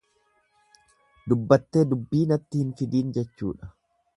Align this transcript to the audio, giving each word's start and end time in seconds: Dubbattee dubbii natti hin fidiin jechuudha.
Dubbattee 1.33 1.83
dubbii 1.91 2.25
natti 2.33 2.63
hin 2.65 2.73
fidiin 2.81 3.17
jechuudha. 3.19 3.71